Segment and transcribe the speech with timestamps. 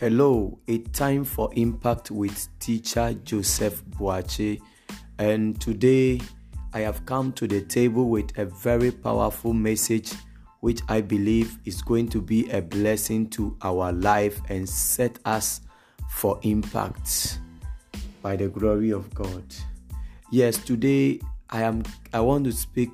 [0.00, 4.58] Hello, a time for impact with teacher Joseph Boache,
[5.18, 6.18] and today
[6.72, 10.10] I have come to the table with a very powerful message
[10.60, 15.60] which I believe is going to be a blessing to our life and set us
[16.08, 17.38] for impact
[18.22, 19.44] by the glory of God.
[20.32, 21.82] Yes, today I am
[22.14, 22.90] I want to speak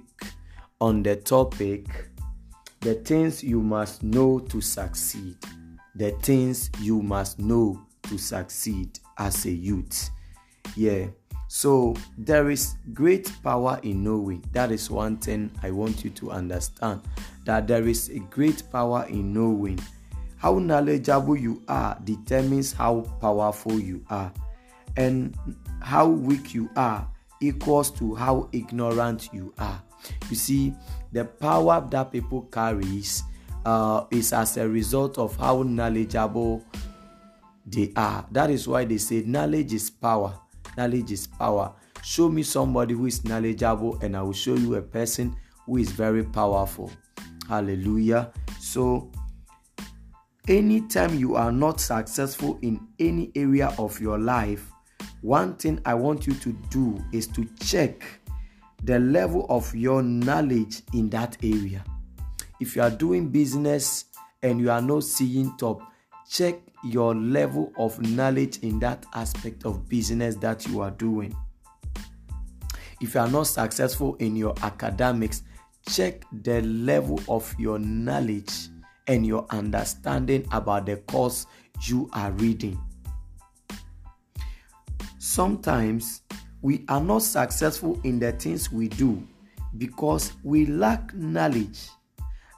[0.80, 1.87] on the topic
[2.80, 5.37] the things you must know to succeed
[5.96, 10.10] the things you must know to succeed as a youth.
[10.77, 11.06] Yeah.
[11.48, 14.45] So there is great power in knowing.
[14.52, 17.02] That is one thing I want you to understand.
[17.45, 19.78] That there is a great power in knowing.
[20.37, 24.32] How knowledgeable you are determines how powerful you are.
[24.96, 25.37] And
[25.80, 27.09] how weak you are
[27.40, 29.82] equals to how ignorant you are.
[30.28, 30.74] You see,
[31.12, 33.23] the power that people carries
[33.66, 36.64] uh, is as a result of how knowledgeable
[37.66, 38.24] they are.
[38.30, 40.38] That is why they say knowledge is power.
[40.78, 41.74] Knowledge is power.
[42.02, 45.90] Show me somebody who is knowledgeable, and I will show you a person who is
[45.90, 46.92] very powerful.
[47.48, 48.30] Hallelujah.
[48.60, 49.10] So,
[50.46, 54.70] anytime you are not successful in any area of your life,
[55.22, 58.04] one thing I want you to do is to check
[58.84, 61.82] the level of your knowledge in that area
[62.60, 64.06] if you are doing business
[64.43, 65.82] and you are not seeing top,
[66.28, 71.34] check your level of knowledge in that aspect of business that you are doing.
[73.00, 75.43] If you are not successful in your academics,
[75.88, 78.69] check the level of your knowledge
[79.06, 81.47] and your understanding about the course
[81.82, 82.81] you are reading.
[85.19, 86.22] Sometimes
[86.62, 89.27] we are not successful in the things we do
[89.77, 91.88] because we lack knowledge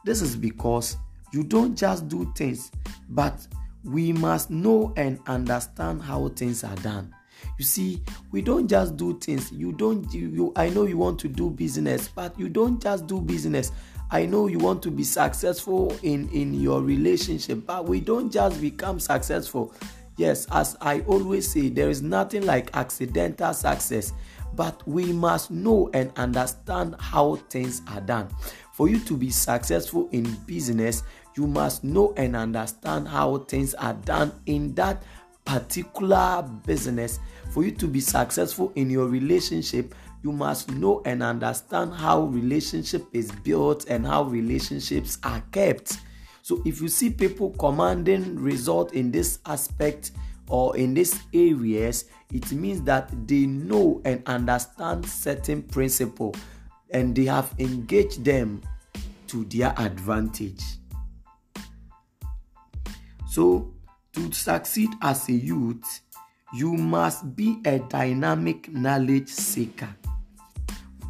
[0.04, 0.96] this is because
[1.32, 2.70] you don't just do things,
[3.10, 3.46] but
[3.84, 7.14] we must know and understand how things are done.
[7.58, 9.52] You see, we don't just do things.
[9.52, 13.20] You don't you, I know you want to do business, but you don't just do
[13.20, 13.72] business.
[14.10, 18.60] I know you want to be successful in in your relationship, but we don't just
[18.60, 19.74] become successful.
[20.16, 24.12] Yes, as I always say, there is nothing like accidental success,
[24.54, 28.28] but we must know and understand how things are done.
[28.78, 31.02] For you to be successful in business,
[31.36, 35.02] you must know and understand how things are done in that
[35.44, 37.18] particular business.
[37.50, 43.04] For you to be successful in your relationship, you must know and understand how relationship
[43.12, 45.98] is built and how relationships are kept.
[46.42, 50.12] So if you see people commanding result in this aspect
[50.46, 56.32] or in these areas, it means that they know and understand certain principle
[56.90, 58.62] and they have engaged them
[59.28, 60.62] to their advantage.
[63.28, 63.72] So,
[64.14, 66.00] to succeed as a youth,
[66.54, 69.94] you must be a dynamic knowledge seeker.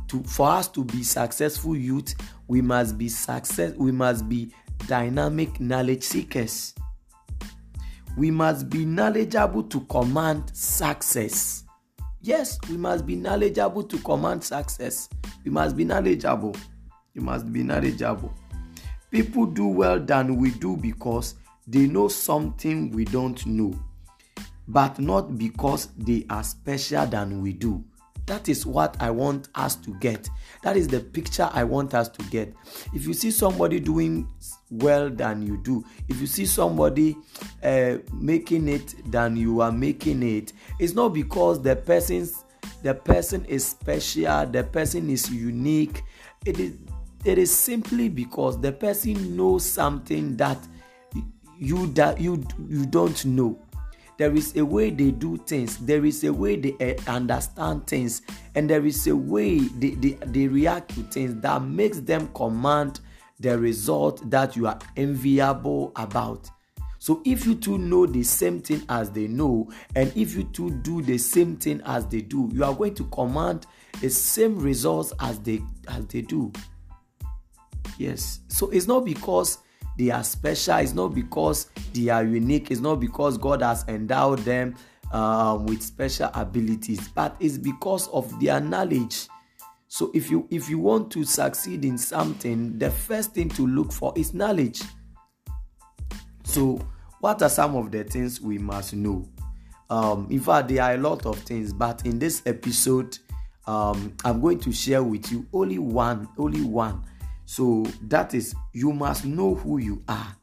[0.09, 2.15] To, for us to be successful youth,
[2.49, 3.75] we must be success.
[3.77, 4.53] We must be
[4.87, 6.75] dynamic knowledge seekers.
[8.17, 11.65] We must be knowledgeable to command success.
[12.21, 15.09] Yes, we must be knowledgeable to command success.
[15.45, 16.57] We must be knowledgeable.
[17.15, 18.35] You must be knowledgeable.
[19.11, 21.37] People do well than we do because
[21.67, 23.73] they know something we don't know,
[24.67, 27.85] but not because they are special than we do.
[28.29, 30.29] That is what I want us to get.
[30.63, 32.55] That is the picture I want us to get.
[32.95, 34.29] If you see somebody doing
[34.71, 37.17] well than you do, if you see somebody
[37.65, 42.45] uh, making it than you are making it, it's not because the person's
[42.83, 46.03] the person is special, the person is unique.
[46.45, 46.75] It is
[47.25, 50.59] it is simply because the person knows something that
[51.59, 53.59] you that you you don't know
[54.19, 55.79] there is a way they do things.
[55.79, 56.75] There is a way they
[57.07, 58.23] uh, understand things.
[58.55, 63.01] And there is a way they, they, they react to things that makes them command
[63.41, 66.51] the result that you are enviable about.
[66.99, 70.71] So if you two know the same thing as they know and if you two
[70.71, 73.67] do the same thing as they do you are going to command
[74.01, 76.53] the same results as they as they do.
[77.99, 78.41] Yes.
[78.49, 79.59] So it's not because
[79.99, 84.39] they are special, it's not because they are unique, it's not because God has endowed
[84.41, 84.77] them
[85.13, 89.27] um, with special abilities, but it's because of their knowledge.
[89.89, 93.91] So if you if you want to succeed in something, the first thing to look
[93.91, 94.83] for is knowledge.
[96.45, 96.81] So
[97.21, 99.29] what are some of the things we must know?
[99.91, 103.19] Um, in fact, there are a lot of things, but in this episode,
[103.67, 107.03] um, I'm going to share with you only one, only one
[107.49, 110.37] so that is, you must know who you are.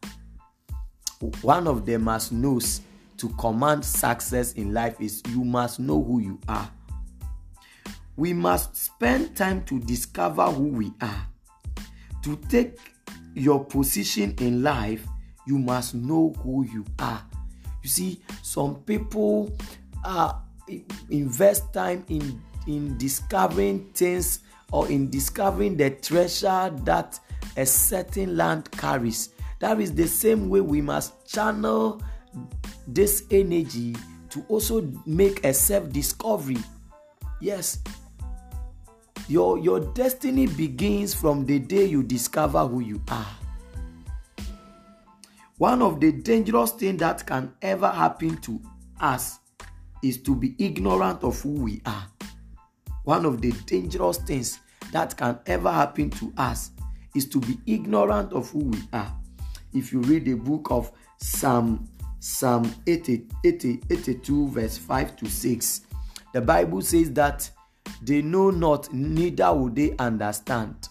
[1.43, 2.81] one of the must knows
[3.17, 6.67] to command success in life is you must know who you are.
[8.15, 11.27] We must spend time to discover who we are.
[12.23, 12.79] To take
[13.35, 15.05] your position in life,
[15.45, 17.23] you must know who you are.
[17.83, 19.55] You see, some people
[20.03, 20.33] uh,
[21.11, 24.39] invest time in in discovering things
[24.71, 27.19] or in discovering the treasure that
[27.57, 29.29] a certain land carries.
[29.59, 32.01] That is the same way we must channel
[32.87, 33.95] this energy
[34.29, 36.57] to also make a self discovery.
[37.39, 37.79] Yes.
[39.27, 43.25] Your, your destiny begins from the day you discover who you are.
[45.57, 48.61] One of the dangerous things that can ever happen to
[48.99, 49.39] us
[50.03, 52.07] is to be ignorant of who we are.
[53.05, 54.59] One of the dangerous things
[54.91, 56.71] that can ever happen to us
[57.15, 59.15] is to be ignorant of who we are.
[59.73, 61.87] If you read the book of Psalm
[62.19, 65.81] Psalm 80, 80, 82, verse 5 to 6,
[66.33, 67.47] the Bible says that
[68.01, 70.89] they know not, neither will they understand.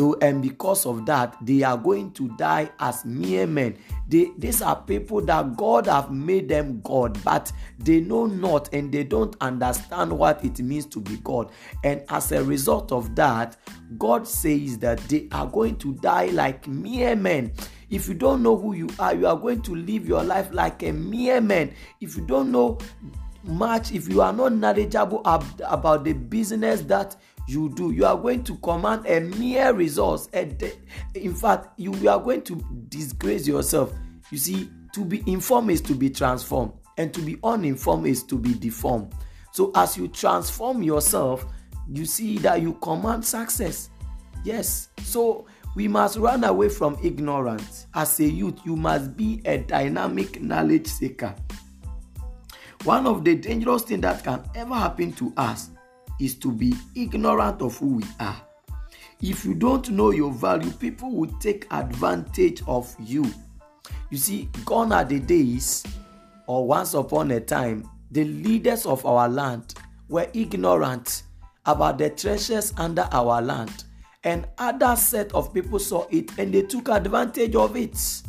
[0.00, 3.76] So, and because of that, they are going to die as mere men.
[4.08, 8.90] They, these are people that God have made them God, but they know not and
[8.90, 11.52] they don't understand what it means to be God.
[11.84, 13.58] And as a result of that,
[13.98, 17.52] God says that they are going to die like mere men.
[17.90, 20.82] If you don't know who you are, you are going to live your life like
[20.82, 21.74] a mere man.
[22.00, 22.78] If you don't know
[23.44, 27.16] much, if you are not knowledgeable ab- about the business that
[27.48, 32.42] you do you are going to command a mere resource in fact you are going
[32.42, 32.56] to
[32.88, 33.92] disgrace yourself.
[34.30, 38.38] You see to be informed is to be transformed and to be uninformed is to
[38.38, 39.12] be deformed.
[39.52, 41.44] So as you transform yourself
[41.88, 43.90] you see that you command success.
[44.44, 44.88] Yes.
[45.02, 47.86] So we must run away from ignorance.
[47.94, 51.34] As a youth you must be a dynamic knowledge seeker.
[52.84, 55.70] One of the dangerous things that can ever happen to us
[56.20, 58.40] is to be ignorant of who we are.
[59.22, 63.30] If you don't know your value, people will take advantage of you.
[64.10, 65.84] You see, gone are the days,
[66.46, 69.74] or once upon a time, the leaders of our land
[70.08, 71.22] were ignorant
[71.66, 73.84] about the treasures under our land.
[74.24, 78.22] And other set of people saw it and they took advantage of it.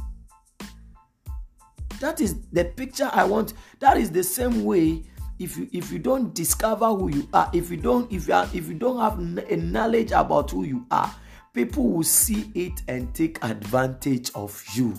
[1.99, 3.53] That is the picture I want.
[3.79, 5.03] That is the same way
[5.41, 8.47] if you if you don't discover who you are if you don't if you are
[8.53, 9.17] if you don't have
[9.49, 11.13] a knowledge about who you are
[11.53, 14.93] people will see it and take advantage of you.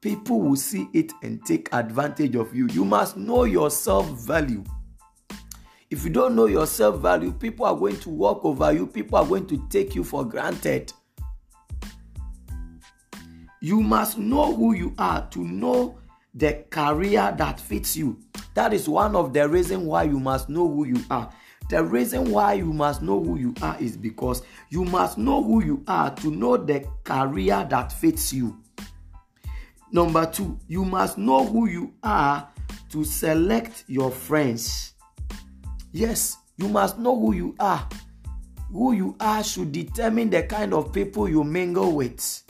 [0.00, 2.68] People will see it and take advantage of you.
[2.68, 4.62] You must know your self value
[5.90, 8.86] if you don't know your self value people are going to walk over you.
[8.86, 10.92] People are going to take you for granted.
[13.60, 15.98] You must know who you are to know
[16.34, 18.18] the career that fits you
[18.54, 21.30] that is one of the reasons why you must know who you are.
[21.68, 25.64] The reason why you must know who you are is because you must know who
[25.64, 28.56] you are to know the career that fits you.
[29.90, 32.48] Number two, you must know who you are
[32.90, 34.92] to select your friends.
[35.92, 37.88] Yes, you must know who you are.
[38.72, 42.42] Who you are should determine the kind of people you mingle with.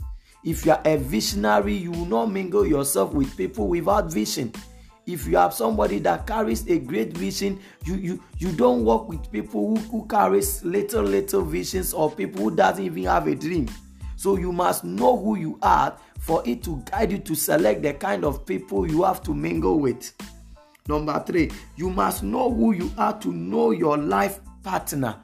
[0.43, 4.53] If you are a visionary, you will not mingle yourself with people without vision
[5.07, 9.31] if you have somebody that carries a great vision you you you don't work with
[9.31, 13.69] people who, who carries little little visions or people who doesn't even have a dream.
[14.17, 17.93] So you must know who you are for it to guide you to select the
[17.93, 20.13] kind of people you have to mingle with.
[20.89, 25.17] Number three you must know who you are to know your life partner.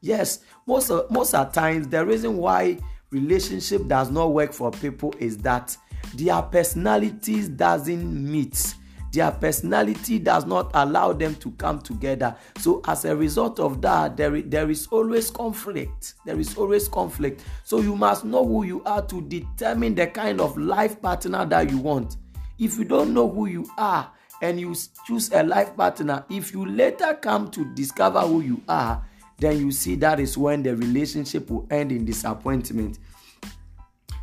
[0.00, 2.78] Yes most of, most the times the reason why
[3.10, 5.76] relationship does not work for people is that
[6.14, 8.74] their personalities doesn't meet
[9.14, 12.36] their personality does not allow them to come together.
[12.58, 16.14] So, as a result of that, there, there is always conflict.
[16.26, 17.42] There is always conflict.
[17.62, 21.70] So, you must know who you are to determine the kind of life partner that
[21.70, 22.16] you want.
[22.58, 24.10] If you don't know who you are
[24.42, 24.74] and you
[25.06, 29.04] choose a life partner, if you later come to discover who you are,
[29.38, 32.98] then you see that is when the relationship will end in disappointment.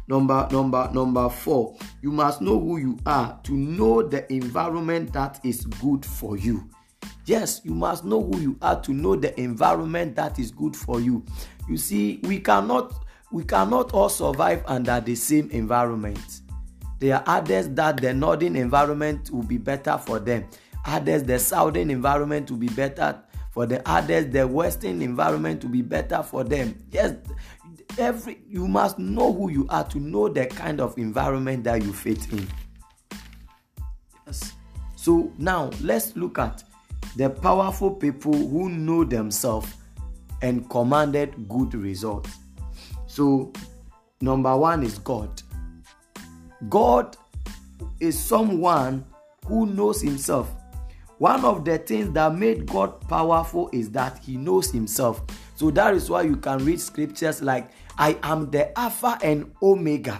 [0.07, 1.77] Number number number 4.
[2.01, 6.69] You must know who you are to know the environment that is good for you.
[7.25, 10.99] Yes, you must know who you are to know the environment that is good for
[10.99, 11.23] you.
[11.69, 12.93] You see, we cannot
[13.31, 16.41] we cannot all survive under the same environment.
[16.99, 20.45] There are others that the northern environment will be better for them.
[20.85, 25.81] Others the southern environment will be better for the others the western environment will be
[25.81, 26.77] better for them.
[26.89, 27.15] Yes,
[27.97, 31.93] every you must know who you are to know the kind of environment that you
[31.93, 32.47] fit in.
[34.25, 34.53] Yes.
[34.95, 36.63] So now let's look at
[37.15, 39.73] the powerful people who know themselves
[40.41, 42.37] and commanded good results.
[43.07, 43.51] So
[44.21, 45.41] number 1 is God.
[46.69, 47.17] God
[47.99, 49.05] is someone
[49.45, 50.51] who knows himself.
[51.17, 55.21] One of the things that made God powerful is that he knows himself.
[55.61, 60.19] So that is why you can read scriptures like, I am the Alpha and Omega.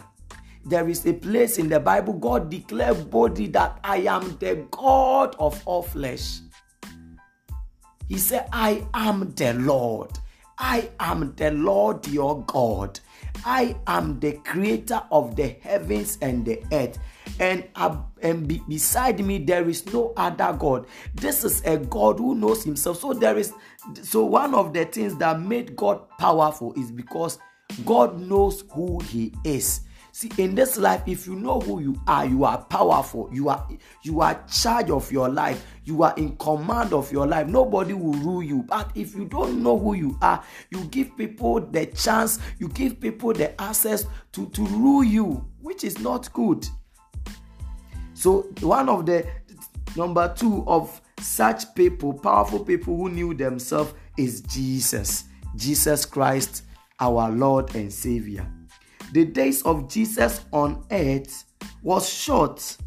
[0.63, 5.35] There is a place in the Bible, God declared boldly that I am the God
[5.39, 6.41] of all flesh.
[8.07, 10.11] He said, I am the Lord.
[10.59, 12.99] I am the Lord your God.
[13.43, 16.99] I am the creator of the heavens and the earth.
[17.39, 20.85] And, uh, and be, beside me there is no other God.
[21.15, 22.99] This is a God who knows himself.
[22.99, 23.53] So there is
[24.03, 27.39] so one of the things that made God powerful is because
[27.85, 29.81] God knows who he is.
[30.13, 33.29] See, in this life, if you know who you are, you are powerful.
[33.31, 33.65] You are
[34.03, 35.65] you are charge of your life.
[35.85, 37.47] You are in command of your life.
[37.47, 38.63] Nobody will rule you.
[38.63, 42.99] But if you don't know who you are, you give people the chance, you give
[42.99, 46.67] people the access to, to rule you, which is not good.
[48.21, 49.27] So, one of the
[49.95, 55.25] number two of such people, powerful people who knew themselves, is Jesus.
[55.55, 56.63] Jesus Christ,
[56.99, 58.47] our Lord and Savior
[59.11, 61.43] the days of Jesus on earth
[61.83, 62.77] was short,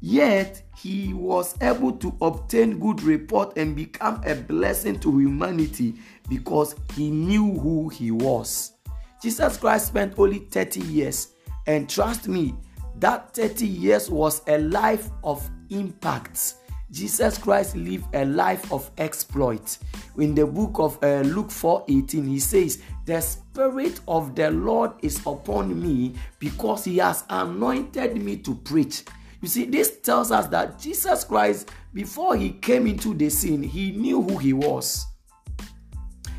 [0.00, 5.94] yet he was able to obtain good report and become a blessing to humanity
[6.28, 8.72] because he knew who he was.
[9.20, 11.28] Jesus Christ spent only 30 years,
[11.66, 12.54] and trust me,
[12.98, 16.56] that 30 years was a life of impacts
[16.90, 19.78] Jesus Christ lived a life of exploit.
[20.18, 25.18] In the book of uh, Luke 4:18, he says, "The spirit of the Lord is
[25.26, 29.04] upon me because he has anointed me to preach."
[29.42, 33.90] You see, this tells us that Jesus Christ, before he came into the scene, he
[33.92, 35.04] knew who he was.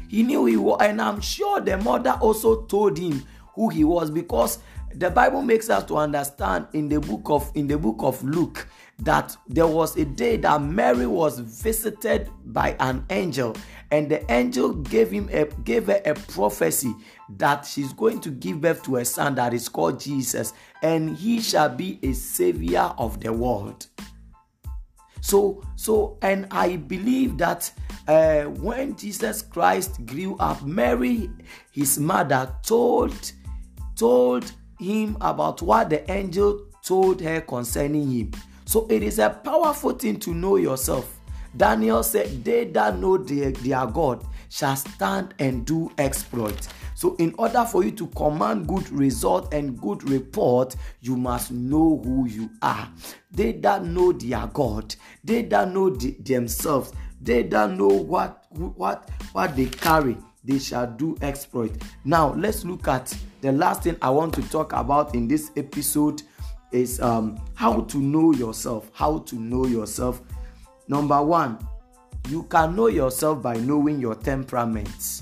[0.08, 3.24] He knew he was, and I'm sure the mother also told him
[3.54, 4.60] who he was because
[4.98, 8.68] the bible makes us to understand in the book of in the book of luke
[9.00, 13.56] that there was a day that Mary was visited by an angel,
[13.92, 16.94] and the angel gave him a gave her a prophecy
[17.38, 21.42] that she's going to give birth to a son that is called Jesus, and he
[21.42, 23.86] shall be a savior of the world.
[25.22, 27.72] So, so, and I believe that
[28.08, 31.30] uh, when Jesus Christ grew up, Mary,
[31.72, 33.32] his mother, told
[33.96, 38.32] told him about what the angel told her concerning him.
[38.66, 41.20] So it is a powerful thing to know yourself.
[41.56, 46.68] Daniel said, They that know their, their God shall stand and do exploit.
[46.96, 52.02] So, in order for you to command good result and good report, you must know
[52.04, 52.90] who you are.
[53.32, 59.10] They that know their God, they that know the, themselves, they that know what what
[59.34, 60.18] what they carry,
[60.48, 61.74] they shall do exploit.
[62.06, 66.24] Now, let's look at the last thing I want to talk about in this episode
[66.72, 68.90] is um, how to know yourself.
[68.94, 70.22] How to know yourself.
[70.88, 71.60] Number one,
[72.30, 75.22] you can know yourself by knowing your temperaments.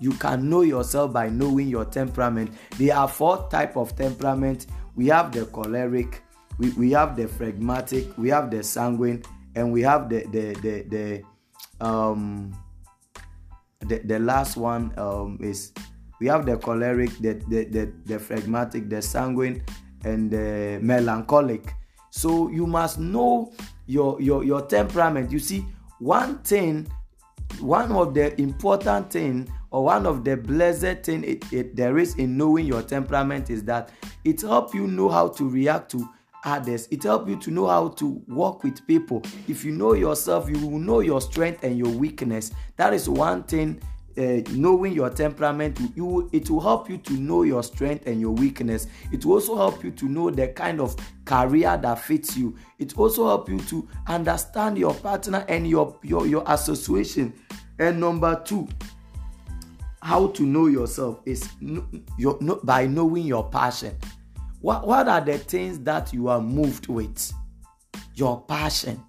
[0.00, 2.52] You can know yourself by knowing your temperament.
[2.76, 4.66] There are four type of temperament.
[4.96, 6.20] We have the choleric,
[6.58, 9.22] we, we have the phlegmatic, we have the sanguine,
[9.54, 12.52] and we have the the the, the um
[13.98, 15.72] the, last one um is
[16.20, 19.62] we have the choleric, the the, the, the phlegmatic, the sanguine,
[20.04, 21.74] and the melancholic.
[22.10, 23.52] So you must know
[23.86, 25.32] your, your, your temperament.
[25.32, 25.64] You see,
[25.98, 26.86] one thing,
[27.60, 32.14] one of the important thing or one of the blessed thing it, it, there is
[32.16, 33.90] in knowing your temperament is that
[34.24, 36.08] it helps you know how to react to
[36.44, 36.88] others.
[36.90, 39.22] It helps you to know how to work with people.
[39.48, 42.52] If you know yourself, you will know your strength and your weakness.
[42.76, 43.80] That is one thing
[44.18, 48.32] uh, knowing your temperament you it will help you to know your strength and your
[48.32, 50.94] weakness it will also help you to know the kind of
[51.24, 56.26] career that fits you it also help you to understand your partner and your your,
[56.26, 57.32] your association
[57.78, 58.68] and number two
[60.02, 61.48] how to know yourself is
[62.18, 63.96] your, by knowing your passion
[64.62, 67.32] what, what are the things that you are moved with?
[68.14, 69.02] Your passion.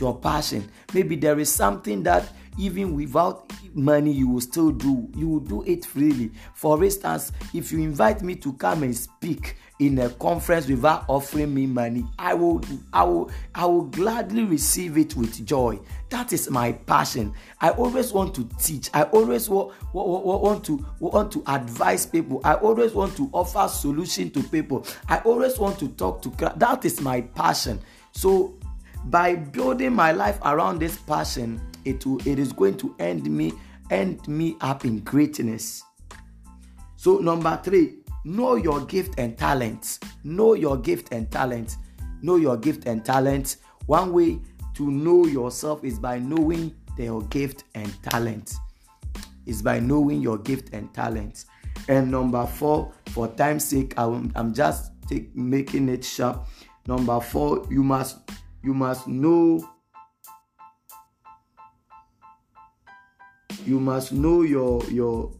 [0.00, 0.68] Your passion.
[0.94, 2.26] Maybe there is something that
[2.58, 5.06] even without money you will still do.
[5.14, 6.30] You will do it freely.
[6.54, 11.52] For instance if you invite me to come and speak in a conference without offering
[11.52, 12.04] me money.
[12.18, 15.78] I will i will i will gladly receive it with joy.
[16.08, 17.34] That is my passion.
[17.60, 18.90] I always want to teach.
[18.94, 22.40] I always want, want to want to advise people.
[22.44, 24.86] I always want to offer solution to people.
[25.08, 27.80] I always want to talk to that is my passion.
[28.12, 28.58] So
[29.06, 33.52] by building my life around this passion it will it is going to end me
[33.90, 35.82] end me up in greatness.
[36.96, 39.98] So number three know your gift and talent.
[40.24, 41.76] Know your gift and talent.
[42.22, 43.56] Know your gift and talent.
[43.86, 44.40] One way
[44.74, 48.54] to know yourself is by knowing your gift and talent.
[49.46, 51.44] Is by knowing your gift and talent.
[51.88, 56.46] And number four for time's sake i'm, I'm just take, making it sharp
[56.86, 58.18] number four you must
[58.62, 59.66] you must know
[63.64, 65.32] you must know your your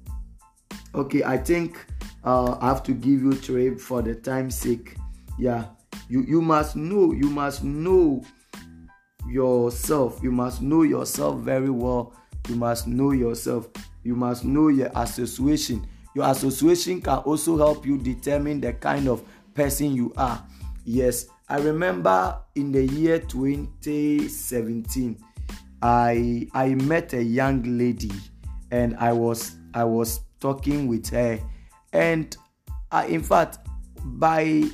[0.94, 1.86] okay i think
[2.26, 4.96] uh, i have to give you trade for the time's sake.
[5.38, 5.66] Yeah.
[6.08, 8.22] You you must know you must know
[9.28, 10.20] yourself.
[10.22, 12.14] You must know yourself very well.
[12.48, 13.68] You must know yourself.
[14.02, 15.86] You must know your association.
[16.14, 19.22] Your association can also help you determine the kind of
[19.54, 20.44] person you are.
[20.84, 21.26] Yes.
[21.48, 25.16] I remember in the year 2017
[25.82, 28.10] I I met a young lady
[28.70, 31.38] and I was I was talking with her
[31.96, 32.36] and
[32.92, 33.58] I, in fact
[34.04, 34.64] by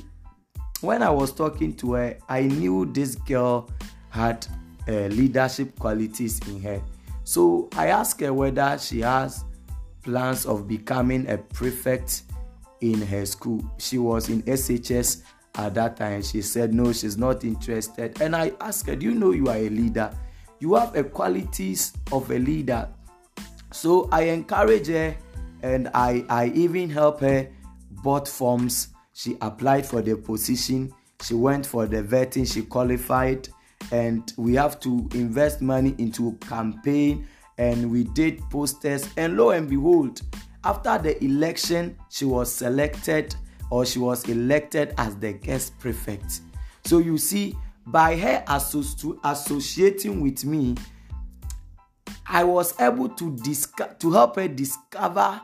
[0.81, 3.69] when I was talking to her I knew this girl
[4.09, 4.45] had
[4.87, 6.81] uh, leadership qualities in her.
[7.23, 9.45] So I asked her whether she has
[10.01, 12.23] plans of becoming a prefect
[12.81, 13.63] in her school.
[13.77, 15.23] She was in SHS
[15.55, 16.21] at that time.
[16.21, 18.21] She said no she's not interested.
[18.21, 20.11] And I asked her do you know you are a leader?
[20.59, 22.89] You have a qualities of a leader.
[23.71, 25.15] So i encourage her
[25.63, 27.49] and i i even help her
[28.03, 28.89] bought forms.
[29.13, 30.93] She applied for the position.
[31.21, 32.51] She went for the vetting.
[32.51, 33.47] She qualified.
[33.91, 37.27] And we have to invest money into campaign.
[37.57, 39.07] And we did posters.
[39.17, 40.21] And lo and behold
[40.63, 43.35] after the election she was selected
[43.69, 46.41] or she was elected as the guest prefect.
[46.85, 50.73] So you see by her associating with me
[52.25, 55.41] i was able to disco- to help her discover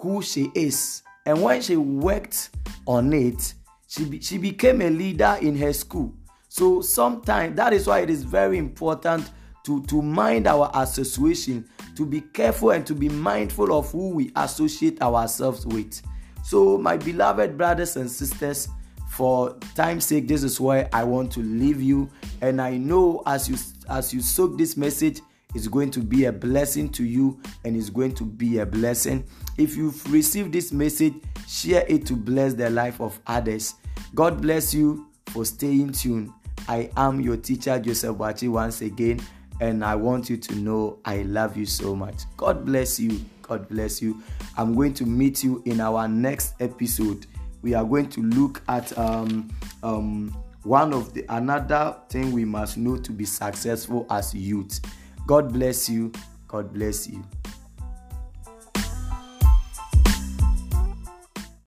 [0.00, 1.02] who she is.
[1.26, 2.50] And when she worked
[2.86, 3.54] on it
[3.90, 6.14] she, be- she became a leader in her school.
[6.48, 9.28] So sometimes that is why it is very important
[9.64, 14.30] to, to mind our association to be careful and to be mindful of who we
[14.36, 16.00] associate ourselves with.
[16.44, 18.68] So my beloved brothers and sisters
[19.10, 22.08] for time's sake this is where i want to leave you.
[22.42, 23.56] And i know as you
[23.88, 25.20] as you soak this message
[25.54, 29.24] it's going to be a blessing to you and it's going to be a blessing.
[29.58, 31.14] If you've received this message
[31.50, 33.74] share it to bless the life of others.
[34.14, 36.32] God bless you for staying tuned.
[36.68, 39.20] I am your teacher joseph bachi once again
[39.60, 42.22] and i want you to know i love you so much.
[42.36, 43.20] God bless you.
[43.42, 44.22] God bless you.
[44.56, 47.26] I'm going to meet you in our next episode.
[47.62, 49.50] We are going to look at um,
[49.82, 54.80] um, one of the another thing we must know to be successful as youth.
[55.30, 56.10] God bless you.
[56.48, 57.22] God bless you.